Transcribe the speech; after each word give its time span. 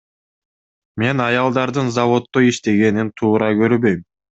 Мен 1.03 1.15
аялдардын 1.27 1.87
заводдо 2.01 2.45
иштегенин 2.49 3.17
туура 3.17 3.57
көрбөйм. 3.65 4.07